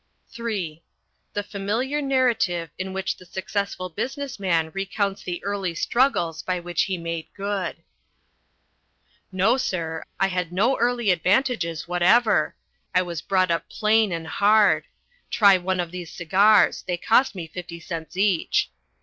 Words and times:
(III) 0.35 0.83
The 1.33 1.43
familiar 1.43 2.01
narrative 2.01 2.71
in 2.79 2.91
which 2.91 3.17
the 3.17 3.23
Successful 3.27 3.87
Business 3.87 4.39
Man 4.39 4.71
recounts 4.73 5.21
the 5.21 5.43
early 5.43 5.75
struggles 5.75 6.41
by 6.41 6.59
which 6.59 6.85
he 6.85 6.97
made 6.97 7.27
good. 7.35 7.83
...No, 9.31 9.57
sir, 9.57 10.03
I 10.19 10.29
had 10.29 10.51
no 10.51 10.75
early 10.79 11.11
advantages 11.11 11.87
whatever. 11.87 12.55
I 12.95 13.03
was 13.03 13.21
brought 13.21 13.51
up 13.51 13.69
plain 13.69 14.11
and 14.11 14.25
hard 14.25 14.85
try 15.29 15.57
one 15.59 15.79
of 15.79 15.91
these 15.91 16.11
cigars; 16.11 16.81
they 16.87 16.97
cost 16.97 17.35
me 17.35 17.45
fifty 17.45 17.79
cents 17.79 18.17
each. 18.17 18.71